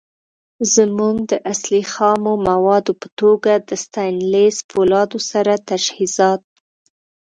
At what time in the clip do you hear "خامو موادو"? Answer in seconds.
1.93-2.93